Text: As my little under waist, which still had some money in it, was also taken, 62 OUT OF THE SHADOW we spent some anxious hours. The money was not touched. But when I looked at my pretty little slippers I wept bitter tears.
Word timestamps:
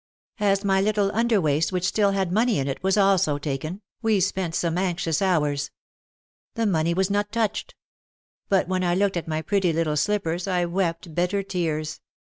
As 0.39 0.65
my 0.65 0.81
little 0.81 1.11
under 1.13 1.39
waist, 1.39 1.71
which 1.71 1.83
still 1.85 2.09
had 2.09 2.29
some 2.29 2.33
money 2.33 2.57
in 2.57 2.67
it, 2.67 2.81
was 2.81 2.97
also 2.97 3.37
taken, 3.37 3.73
62 3.73 3.75
OUT 3.75 3.77
OF 3.77 3.83
THE 3.83 4.09
SHADOW 4.09 4.15
we 4.15 4.19
spent 4.19 4.55
some 4.55 4.77
anxious 4.79 5.21
hours. 5.21 5.71
The 6.55 6.65
money 6.65 6.95
was 6.95 7.11
not 7.11 7.31
touched. 7.31 7.75
But 8.49 8.67
when 8.67 8.83
I 8.83 8.95
looked 8.95 9.17
at 9.17 9.27
my 9.27 9.43
pretty 9.43 9.71
little 9.71 9.95
slippers 9.95 10.47
I 10.47 10.65
wept 10.65 11.13
bitter 11.13 11.43
tears. 11.43 12.01